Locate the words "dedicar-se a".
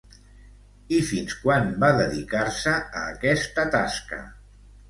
1.99-3.07